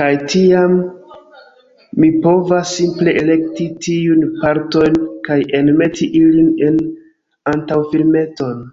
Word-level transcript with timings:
Kaj 0.00 0.08
tiam, 0.32 0.74
mi 2.04 2.12
povas 2.28 2.74
simple 2.82 3.16
elekti 3.24 3.70
tiujn 3.88 4.28
partojn, 4.44 5.00
kaj 5.32 5.42
enmeti 5.62 6.14
ilin 6.26 6.54
en 6.70 6.82
antaŭfilmeton. 7.58 8.66